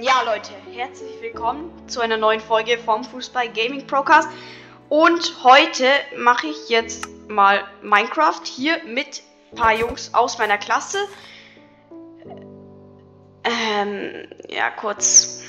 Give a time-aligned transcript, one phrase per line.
[0.00, 4.30] Ja, Leute, herzlich willkommen zu einer neuen Folge vom Fußball Gaming Procast.
[4.88, 5.84] Und heute
[6.16, 11.06] mache ich jetzt mal Minecraft hier mit ein paar Jungs aus meiner Klasse.
[13.44, 15.42] Ähm, ja, kurz.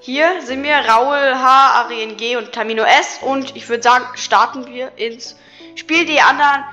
[0.00, 3.18] Hier sind wir Raul H, Arien G und Tamino S.
[3.22, 5.34] Und ich würde sagen, starten wir ins
[5.74, 6.06] Spiel.
[6.06, 6.64] Die anderen,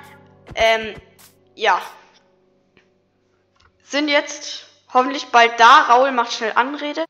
[0.54, 0.94] ähm,
[1.56, 1.82] ja,
[3.82, 4.65] sind jetzt
[4.96, 5.84] hoffentlich bald da.
[5.84, 7.06] Raul macht schnell Anrede.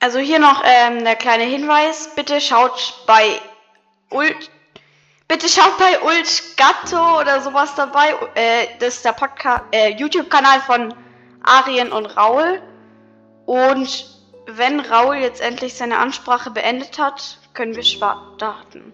[0.00, 2.14] Also hier noch ähm, der kleine Hinweis.
[2.16, 3.40] Bitte schaut bei
[4.10, 4.50] Ult.
[5.28, 8.14] Bitte schaut bei Ult Gatto oder sowas dabei.
[8.34, 10.94] Äh, das ist der Podcast, äh, YouTube-Kanal von
[11.42, 12.62] Arien und Raul.
[13.46, 14.06] Und
[14.46, 18.92] wenn Raul jetzt endlich seine Ansprache beendet hat, können wir starten.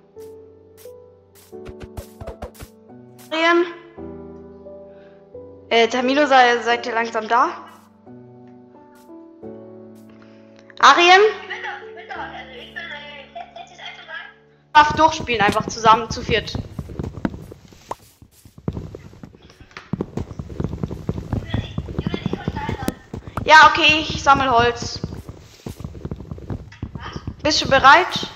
[3.31, 3.67] Arien?
[5.73, 7.49] Äh, Tamino, sei, seid ihr langsam da?
[10.79, 11.23] Arien?
[14.75, 16.59] Darf durchspielen, einfach zusammen zu viert.
[23.47, 25.01] Ja, okay, ich sammle Holz.
[27.43, 28.29] Bist du bereit?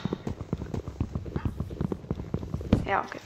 [2.86, 3.20] Ja, okay.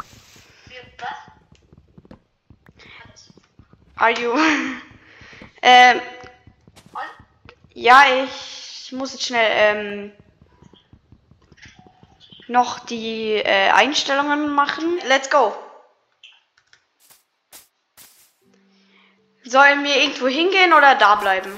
[4.00, 4.34] Are you?
[5.62, 6.00] ähm,
[7.74, 10.12] ja, ich muss jetzt schnell ähm,
[12.48, 14.98] noch die äh, Einstellungen machen.
[15.06, 15.54] Let's go.
[19.44, 21.52] Sollen wir irgendwo hingehen oder da bleiben?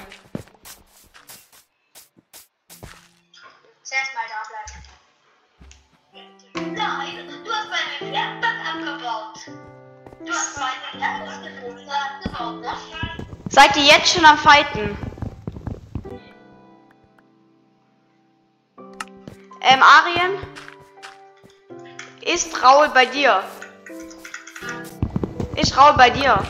[13.55, 14.97] Seid ihr jetzt schon am Fighten?
[19.61, 20.31] Ähm, Arien?
[22.21, 23.43] Ist Raul bei dir?
[25.55, 26.43] Ist Raul bei dir?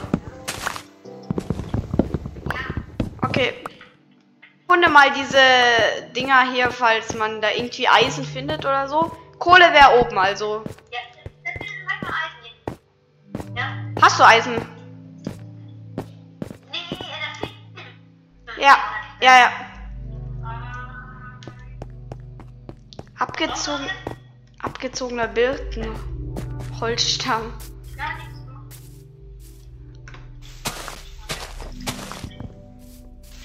[3.21, 3.53] Okay.
[4.69, 9.11] Funde mal diese Dinger hier, falls man da irgendwie Eisen findet oder so.
[9.39, 10.63] Kohle wäre oben, also.
[10.89, 10.99] Ja,
[11.43, 13.57] das manchmal Eisen.
[13.57, 13.73] Ja?
[14.01, 14.72] Hast du Eisen?
[18.63, 18.77] Ja,
[19.19, 19.51] ja, ja.
[23.19, 23.89] Abgezogen,
[24.61, 25.93] abgezogener Birken.
[26.79, 27.53] Holzstamm.
[27.97, 28.39] Gar nichts.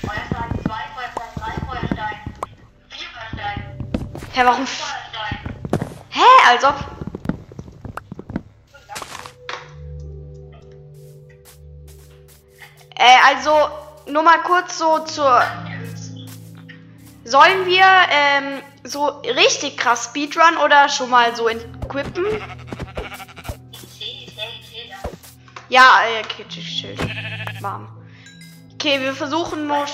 [0.06, 2.16] Feuerstein 2, Feuerstein 3, Feuerstein
[2.88, 3.60] 4, Feuerstein,
[4.34, 4.66] Hä, warum?
[6.10, 6.76] Hä, als ob.
[12.94, 15.42] Äh, also, nur mal kurz so zur.
[17.24, 22.24] Sollen wir ähm, so richtig krass Speedrun oder schon mal so equippen?
[25.68, 26.96] Ja, äh, okay, chill, chill.
[27.60, 27.88] Warm.
[28.74, 29.84] Okay, wir versuchen nur.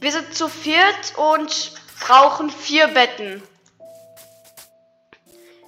[0.00, 3.42] Wir sind zu viert und brauchen vier Betten.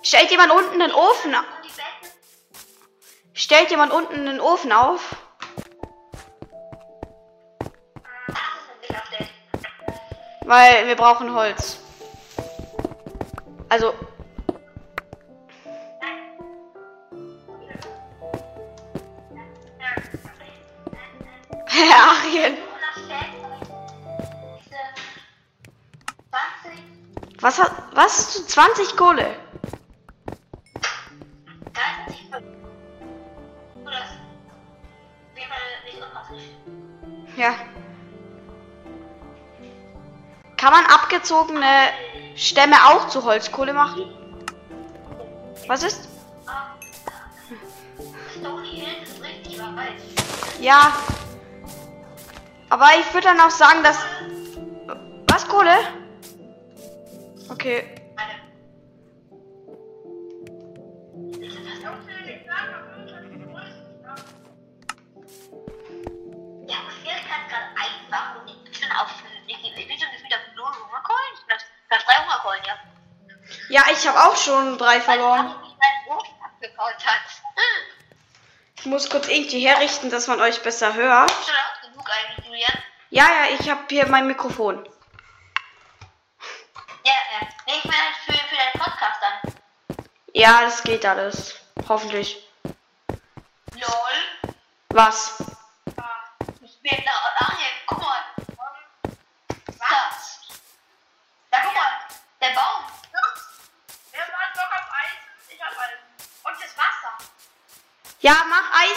[0.02, 1.44] Stellt jemand unten den Ofen auf?
[3.32, 5.16] Stellt jemand unten den Ofen auf?
[10.50, 11.78] Weil wir brauchen Holz.
[13.68, 13.94] Also.
[21.66, 22.56] Herr Arien.
[27.38, 27.70] Was hat.
[27.94, 28.42] Was hast du?
[28.44, 29.36] 20 Kohle?
[41.20, 41.90] Abgezogene
[42.34, 44.10] Stämme auch zu Holzkohle machen?
[45.68, 46.08] Was ist?
[50.60, 50.94] Ja.
[52.70, 53.98] Aber ich würde dann auch sagen, dass.
[55.28, 55.76] Was, Kohle?
[57.50, 57.84] Okay.
[61.38, 61.86] Ich ich
[68.98, 69.10] auf.
[69.46, 69.90] Ich, ich
[70.60, 71.34] null Hungerkeulen.
[71.48, 72.76] Das, das drei Hungerkeulen, ja.
[73.68, 75.54] Ja, ich habe auch schon drei verloren.
[78.76, 81.32] Ich muss kurz irgendwie herrichten, dass man euch besser hört.
[83.10, 84.88] Ja, ja, ich habe hier mein Mikrofon.
[87.04, 87.48] Ja, ja.
[87.66, 89.54] Nee, ich meine für, für deinen Podcast dann.
[90.32, 91.60] Ja, das geht alles.
[91.88, 92.46] Hoffentlich.
[93.74, 94.54] LOL.
[94.90, 95.42] Was?
[96.62, 98.22] Ich bin da, Daniel, guck mal.
[99.78, 100.40] Was?
[101.50, 101.98] Da, guck mal.
[102.40, 102.84] Der Baum.
[104.12, 105.20] Er war doch auf Eis.
[105.48, 105.98] Ich hab Eis.
[106.44, 107.12] Und das Wasser.
[108.20, 108.44] Ja,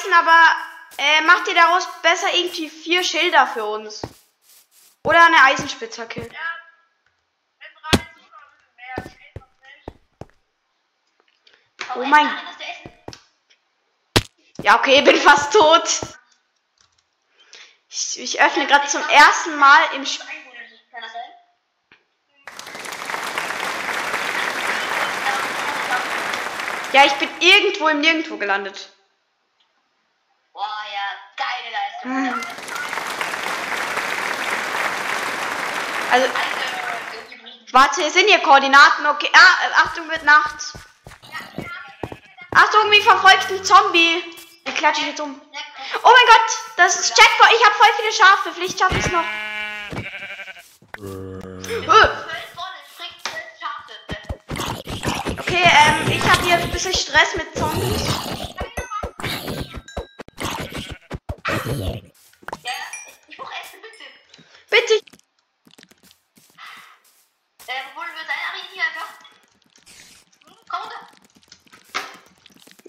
[0.03, 0.55] mach Eisen, aber
[0.97, 4.01] äh, mach dir daraus besser irgendwie vier Schilder für uns.
[5.03, 6.21] Oder eine Eisenspitzhacke.
[6.21, 6.39] Ja.
[11.95, 12.29] Oh mein-.
[14.61, 16.01] Ja, okay, bin fast tot.
[17.89, 20.27] Ich, ich öffne gerade zum ersten Mal im Spiel.
[26.93, 28.93] Ja, ich bin irgendwo im Nirgendwo gelandet.
[30.53, 31.92] Boah, ja, geile Leistung.
[36.11, 36.27] Also,
[37.71, 39.05] warte, sind hier Koordinaten?
[39.07, 39.29] Okay.
[39.33, 40.73] Ah, äh, Achtung, wird Nacht.
[42.53, 44.21] Achtung, mich verfolgt ein Zombie.
[44.67, 45.39] Den klatsche ich jetzt um.
[46.03, 47.47] Oh mein Gott, das ist Jackpot.
[47.57, 48.51] Ich habe voll viele Schafe.
[48.53, 49.25] Vielleicht schaffe ich es noch.
[50.99, 51.87] Äh,
[53.59, 53.93] Schafe.
[55.39, 58.52] Okay, ähm, ich habe hier ein bisschen Stress mit Zombies.
[61.79, 62.73] Ja,
[63.27, 64.03] ich brauche Essen, bitte.
[64.69, 64.93] Bitte.
[67.65, 69.09] Äh, wollen wir deine hier einfach?
[70.45, 71.07] Hm, Komm runter.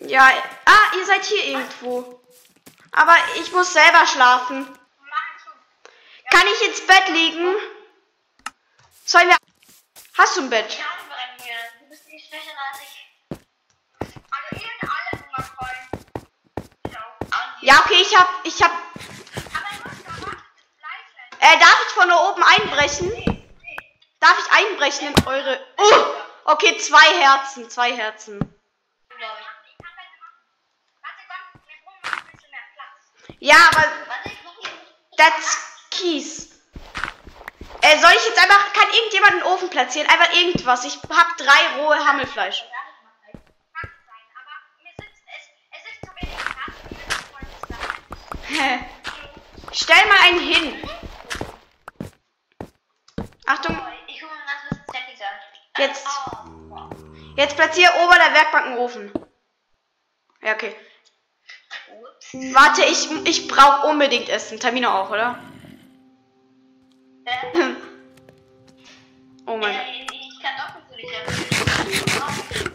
[0.07, 0.31] Ja,
[0.67, 2.21] ah, ihr seid hier irgendwo.
[2.93, 4.67] Aber ich muss selber schlafen.
[4.67, 4.79] Schon.
[6.31, 7.57] Kann ich ins Bett liegen?
[9.07, 9.37] Sollen wir...
[10.19, 10.67] Hast du ein Bett?
[10.69, 11.57] Ich habe einen hier.
[11.81, 13.09] Du bist nicht schwächer als ich.
[13.31, 15.77] Also ihr habt alle Nummer voll.
[16.87, 17.17] Ich auch.
[17.65, 18.29] Ja, okay, ich hab...
[18.45, 18.71] Ich hab...
[21.41, 23.11] Äh, darf ich von da oben einbrechen?
[24.21, 25.61] Darf ich einbrechen in eure...
[25.79, 26.05] Uh,
[26.53, 28.39] okay, zwei Herzen, zwei Herzen.
[33.41, 33.85] Ja, aber
[35.17, 36.51] that's Kies.
[37.81, 38.73] Äh, soll ich jetzt einfach...
[38.73, 40.09] Kann irgendjemand einen Ofen platzieren?
[40.09, 40.85] Einfach irgendwas.
[40.85, 42.65] Ich hab drei rohe Hammelfleisch.
[43.75, 47.47] Kann sein, aber mir sitzt es, es ist zu wenig Platz, um mir das voll
[47.61, 48.85] zu sagen.
[49.73, 50.89] Stell mal einen hin.
[53.47, 55.37] Achtung, Ich hole mir ganz bisschen Settings an.
[55.77, 56.07] Jetzt.
[56.71, 57.37] Oh.
[57.37, 59.13] jetzt platziere ober der Werkbank einen Ofen.
[60.43, 60.75] Ja, okay.
[62.01, 62.55] Ups.
[62.55, 64.61] Warte, ich, ich brauche unbedingt Essen.
[64.61, 65.39] Tamino auch, oder?
[67.25, 67.59] Äh,
[69.47, 69.87] Oh mein Gott.
[69.87, 72.71] äh, ich kann doch nicht so nicht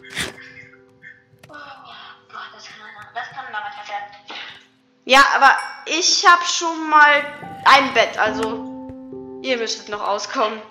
[1.47, 1.53] Oh
[2.31, 3.11] Gott, das kann einer.
[3.15, 4.37] Das kann man manchmal werden.
[5.05, 7.23] Ja, aber ich habe schon mal
[7.65, 10.61] ein Bett, also ihr müsstet noch auskommen.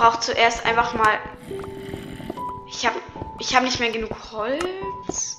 [0.00, 1.18] Brauche zuerst einfach mal.
[2.70, 2.98] Ich habe
[3.38, 5.36] ich habe nicht mehr genug Holz.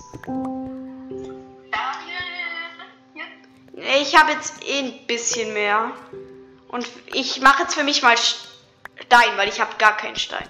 [3.99, 5.91] Ich habe jetzt eh ein bisschen mehr.
[6.67, 10.47] Und ich mache jetzt für mich mal Stein, weil ich habe gar keinen Stein.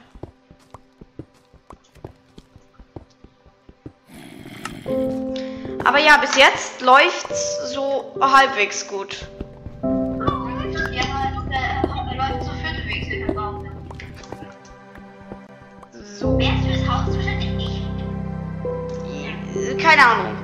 [5.86, 9.25] Aber ja, bis jetzt läuft's so halbwegs gut.
[19.91, 20.38] Keine Ahnung.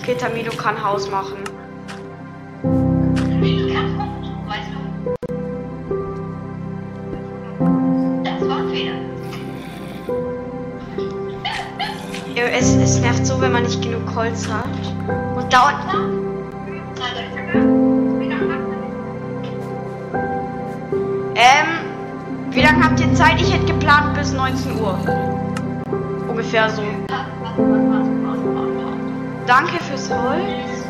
[0.00, 1.44] Okay, Tamino kann Haus machen.
[12.34, 14.64] Ja, Es, es nervt so, wenn man nicht genug Holz hat.
[15.36, 15.74] Und dauert.
[21.34, 23.38] Ähm, wie lange habt ihr Zeit?
[23.38, 25.41] Ich hätte geplant bis 19 Uhr.
[26.32, 26.82] Ungefähr so.
[29.46, 30.86] Danke fürs Holz.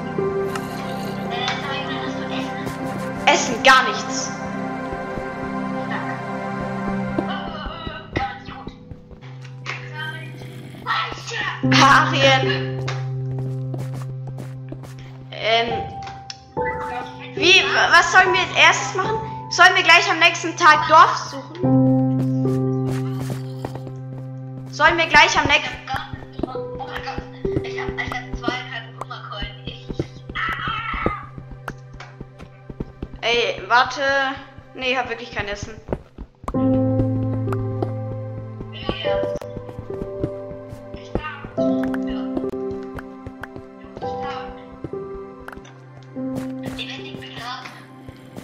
[3.26, 4.30] Essen, gar nichts.
[11.82, 12.86] Arien.
[15.32, 15.66] Ähm,
[17.34, 19.18] wie, was sollen wir als erstes machen?
[19.50, 21.71] Sollen wir gleich am nächsten Tag Dorf suchen?
[24.84, 25.76] Sollen wir gleich am nächsten...
[26.44, 27.22] Oh mein Gott,
[27.62, 29.62] ich hab, ich hab zweieinhalb Hungerkeulen.
[29.64, 29.86] Ich,
[33.20, 34.02] Ey, warte.
[34.74, 35.80] Nee, ich hab wirklich kein Essen.
[38.72, 38.88] Ich.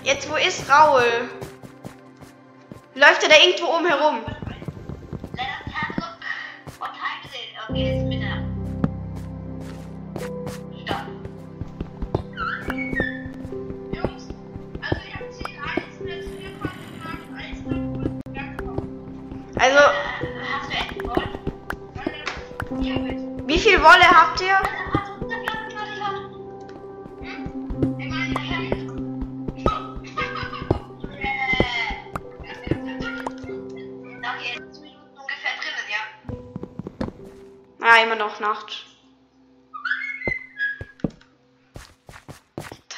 [0.04, 1.02] Jetzt, wo ist Raul?
[2.94, 4.20] Läuft er da irgendwo oben herum?
[7.68, 7.97] longest.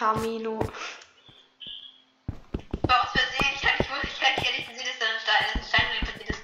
[0.01, 0.59] Tamino.
[2.89, 5.63] War aus Versehen, ich hatte nicht, ich hatte nicht gesehen, dass da ein Stein, ein
[5.63, 6.43] Stein passiert ist.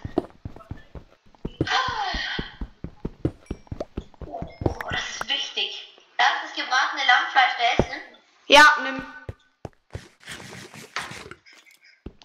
[4.26, 5.70] Oh, oh, das ist wichtig.
[6.18, 7.98] Darf das gebratene Lammfleisch essen?
[8.48, 9.02] Ja, nimm.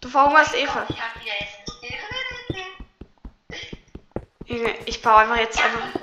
[0.02, 0.86] Du verhungerst Eva.
[0.90, 1.62] Ich kann wieder essen.
[4.86, 6.02] Ich baue einfach jetzt einfach.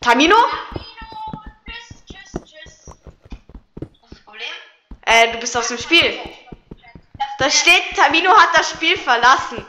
[0.00, 0.36] Tamino?
[0.36, 0.86] Mino,
[1.66, 2.86] tschüss, tschüss, tschüss.
[3.80, 4.54] Was ist das Problem?
[5.22, 6.18] Äh, du bist aus dem Spiel.
[7.38, 9.64] Da steht, Tamino hat das Spiel verlassen.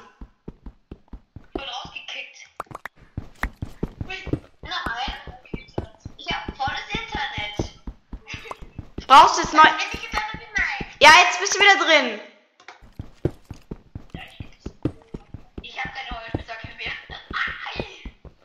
[9.06, 9.62] Brauchst du jetzt neu.
[11.00, 12.20] Ja, jetzt bist du wieder drin.
[15.62, 16.92] Ich habe keine Holzspitzhacke mehr.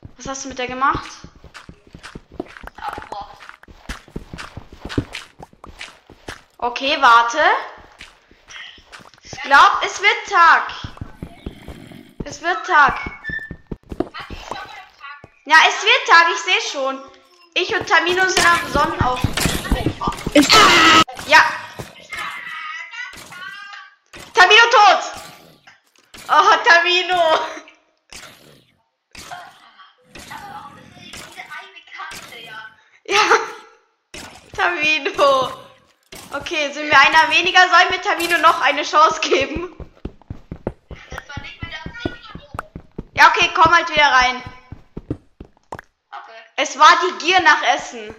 [0.19, 1.28] Was hast du mit der gemacht?
[6.61, 7.39] Okay, warte.
[9.23, 10.73] Ich glaube, es wird Tag.
[12.25, 12.99] Es wird Tag.
[15.45, 17.01] Ja, es wird Tag, ich sehe schon.
[17.55, 19.21] Ich und Tamino sind am Sonnenauf.
[21.29, 21.45] Ja.
[24.35, 25.13] Tamino tot.
[26.29, 27.39] Oh, Tamino.
[33.05, 33.23] Ja.
[34.57, 35.58] Tamino.
[36.31, 37.61] Okay, sind wir einer weniger?
[37.61, 39.75] Sollen wir Tamino noch eine Chance geben?
[40.89, 42.17] Das war nicht mit Absicht.
[43.15, 44.43] Ja, okay, komm halt wieder rein.
[45.09, 46.43] Okay.
[46.57, 48.15] Es war die Gier nach Essen.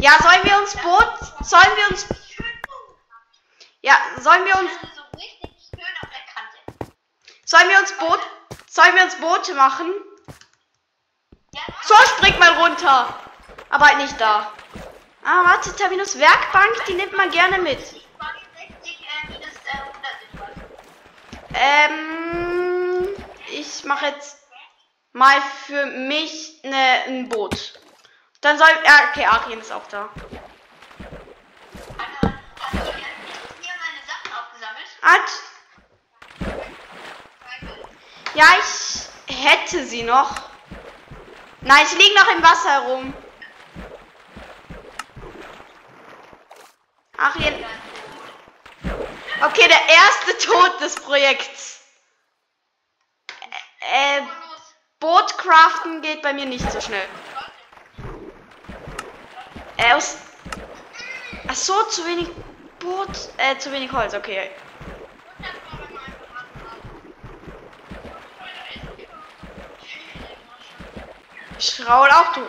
[0.00, 1.12] Ja, sollen wir uns Boot,
[1.44, 2.06] sollen wir uns,
[3.82, 5.02] ja, sollen wir uns, Also
[7.44, 8.20] sollen wir uns Boot,
[8.70, 9.92] sollen wir uns Boote machen?
[11.88, 13.14] So, spring mal runter.
[13.70, 14.52] Aber halt nicht da.
[15.24, 17.78] Ah, warte, Tabinos Werkbank, die nimmt man gerne mit.
[17.78, 20.50] ich war jetzt 60 äh, minus äh, 100 ist was.
[21.54, 23.08] Ähm,
[23.50, 24.36] ich mache jetzt
[25.14, 27.80] mal für mich ne, ein Boot.
[28.42, 30.10] Dann soll, ja, okay, Arien ist auch da.
[35.00, 35.20] Hat,
[38.34, 40.47] ja, ich hätte sie noch.
[41.60, 43.14] Nein, sie liegen noch im Wasser herum.
[47.16, 47.64] Arien.
[49.44, 51.80] Okay, der erste Tod des Projekts.
[53.80, 54.22] Äh.
[55.00, 57.06] Boot craften geht bei mir nicht so schnell.
[59.76, 60.16] Äh, aus.
[61.46, 62.28] Ach so, zu wenig
[62.80, 63.08] Boot.
[63.36, 64.50] Äh, zu wenig Holz, okay.
[71.58, 72.46] Schraul auch du.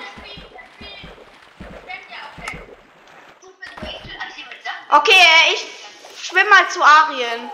[4.92, 7.50] Okay, äh, ich schwimm mal zu Arien.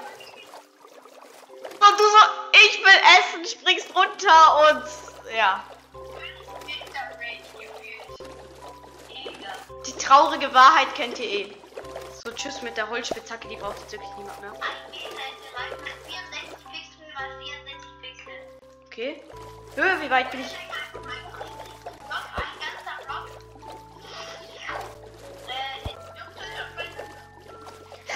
[1.79, 2.17] Und du so,
[2.53, 4.83] ich will essen, springst runter und
[5.35, 5.63] ja.
[9.85, 11.57] Die traurige Wahrheit kennt ihr eh.
[12.23, 14.53] So, tschüss mit der Holzspitzhacke, die braucht jetzt wirklich niemand mehr.
[18.87, 19.23] Okay.
[19.75, 20.64] Höhe, wie weit bin ich?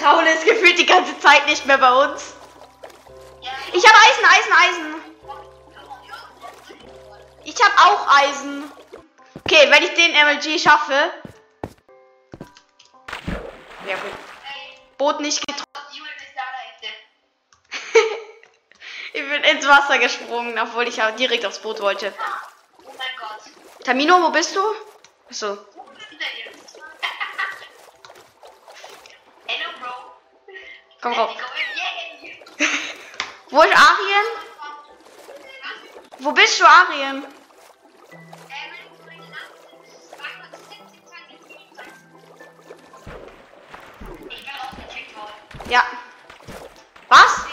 [0.02, 2.34] Raul ist gefühlt die ganze Zeit nicht mehr bei uns.
[3.74, 4.96] Ich habe Eisen, Eisen, Eisen.
[7.44, 8.72] Ich habe auch Eisen.
[9.46, 11.12] Okay, wenn ich den MLG schaffe.
[13.88, 14.12] Ja, gut.
[14.98, 15.66] Boot nicht getroffen.
[19.14, 22.14] ich bin ins Wasser gesprungen, obwohl ich ja direkt aufs Boot wollte.
[22.18, 22.50] Oh.
[23.84, 24.62] Tamino, wo bist du?
[25.30, 25.58] Achso.
[31.02, 31.32] Komm rauf.
[33.50, 34.26] Wo ist Arien?
[36.20, 37.26] Wo bist du, Arien?
[45.70, 45.84] Ja.
[47.08, 47.46] Was?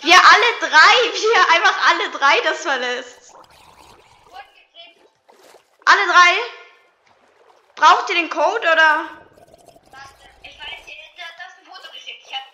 [0.00, 3.34] Wir alle drei, wir einfach alle drei das verlässt.
[5.84, 6.62] Alle drei?
[7.76, 9.08] Braucht ihr den Code oder?
[9.90, 10.28] Warte.
[10.42, 12.22] Ich weiß, ihr da, da ist ein Foto geschickt.
[12.26, 12.44] Ich hab.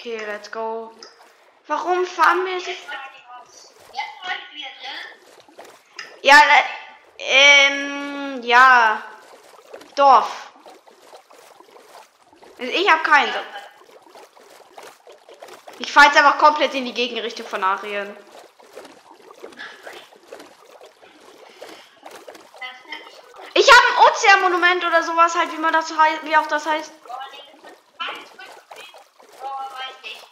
[0.00, 0.90] Okay, let's go.
[1.66, 2.64] Warum fahren wir jetzt?
[2.64, 2.76] Drin.
[6.22, 6.40] Ja,
[7.18, 9.02] ähm, ja.
[9.94, 10.52] Dorf.
[12.58, 13.34] Ich habe keinen.
[15.78, 18.16] Ich fahre jetzt einfach komplett in die Gegenrichtung von Arien.
[23.52, 26.92] Ich habe ein Ozeanmonument oder sowas halt, wie man das heißt, wie auch das heißt.
[29.42, 30.24] Oh, weiß nicht.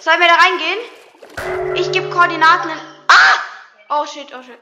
[0.00, 1.76] Sollen wir da reingehen?
[1.76, 2.80] Ich gebe Koordinaten in.
[3.08, 3.40] Ah!
[3.90, 4.58] Oh shit, oh shit.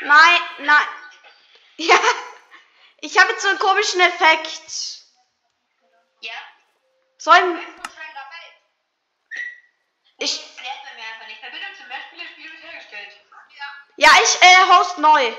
[0.00, 0.86] Nein, nein.
[1.78, 1.98] Ja.
[3.00, 5.00] Ich habe jetzt so einen komischen Effekt.
[6.20, 6.32] Ja?
[7.18, 7.58] Sollen.
[10.18, 10.40] Ich.
[13.96, 15.32] Ja, ich äh, host neu.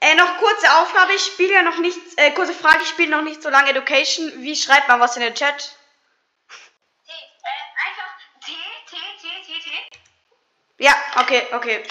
[0.00, 3.22] Äh, noch kurze Aufgabe, ich spiele ja noch nicht, äh, kurze Frage, ich spiele noch
[3.22, 4.32] nicht so lange Education.
[4.42, 5.77] Wie schreibt man was in den Chat?
[10.78, 11.82] Ja, okay, okay.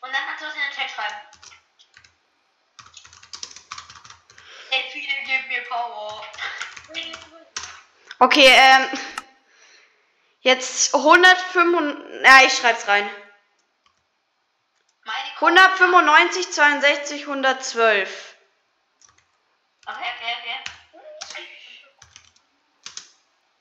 [0.00, 1.16] Und dann kannst du was in den Chat schreiben.
[4.70, 6.26] Ey, viele gib mir Power.
[8.18, 8.98] Okay, ähm.
[10.40, 12.24] Jetzt 105.
[12.24, 13.08] Ja, ich schreib's rein.
[15.04, 18.36] Meine 195, 62, 112.
[19.86, 20.58] Okay, okay, okay.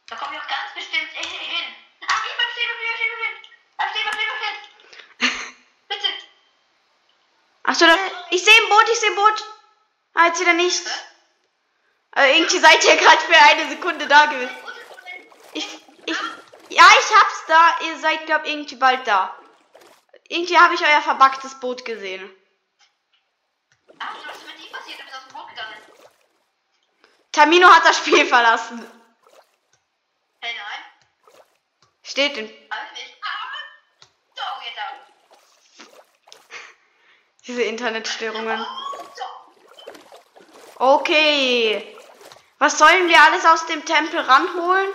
[0.08, 1.40] Da komme ich auch ganz bestimmt hin.
[1.40, 1.76] hin.
[2.08, 3.36] Ach, ich verstehe noch wieder, stehe noch hin.
[3.78, 4.58] Da steht noch, steht noch hin.
[5.88, 6.10] Bitte.
[7.64, 7.96] Achso, da,
[8.32, 9.44] ich sehe ein Boot, ich sehe ein Boot.
[10.14, 10.84] Ah, jetzt wieder nicht.
[12.12, 14.56] Also irgendwie seid ihr gerade für eine Sekunde da gewesen.
[15.54, 15.68] Ich,
[16.06, 16.18] ich,
[16.70, 17.76] ja, ich hab's da.
[17.86, 19.36] Ihr seid, glaub irgendwie bald da.
[20.28, 22.30] Irgendwie habe ich euer verbacktes Boot gesehen.
[24.00, 25.00] Ach, was ist mit dir passiert?
[25.00, 25.78] Du bist aus dem Boot gegangen.
[27.32, 28.80] Tamino hat das Spiel verlassen.
[30.42, 31.42] Hey, nein.
[32.04, 33.18] Steht in Hab ich nicht.
[33.22, 33.42] Ah.
[34.36, 35.12] So, jetzt auch.
[37.48, 38.66] Diese Internetstörungen.
[40.76, 41.98] Okay.
[42.60, 44.90] Was sollen wir alles aus dem Tempel ranholen?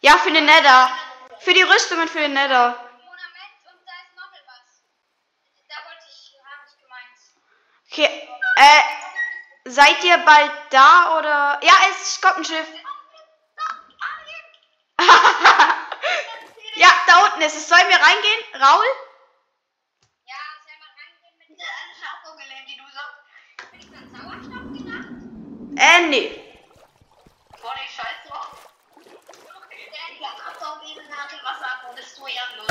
[0.00, 0.90] Ja, für den Nether.
[1.40, 2.78] Für die Rüstungen für den Nether.
[7.90, 8.28] Okay.
[8.56, 8.82] Äh,
[9.64, 11.58] seid ihr bald da oder?
[11.62, 12.66] Ja, es kommt ein Schiff.
[16.78, 17.68] Ja, da unten ist es.
[17.68, 18.42] Sollen wir reingehen?
[18.54, 18.86] Raul?
[20.26, 21.58] Ja, selber reingehen mit
[22.00, 23.04] Schafung gelähmt, die du so.
[23.70, 25.08] Bin ich dann Sauerstoff gedacht?
[25.76, 26.26] Äh, nee.
[27.60, 28.68] Boah, die Scheiße drauf.
[29.04, 32.68] Der die hat auf jeden Nagel Wasser ab und ist so ehrenlos.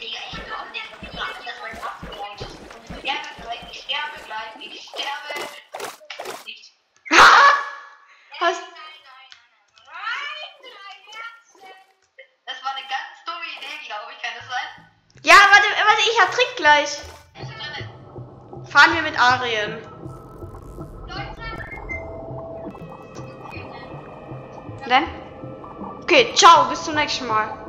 [0.00, 2.56] Digga, ich glaube nicht, ich glaube, dass mein Wasser gelangt ist.
[2.90, 5.34] Ich sterbe gleich, ich sterbe gleich, ich sterbe.
[6.44, 6.72] Nicht.
[8.40, 8.58] Was?
[8.58, 9.28] Nein, nein, nein,
[9.86, 10.50] nein.
[10.58, 11.62] Drei Herzen.
[12.46, 14.68] Das war eine ganz dumme Idee, glaube ich, kann das sein?
[15.22, 16.98] Ja, warte, warte, ich hab Trick gleich.
[18.70, 19.78] Fahren wir mit Arien.
[24.88, 25.04] Dann?
[26.02, 27.61] Okay, ciao, bis zum nächsten Mal.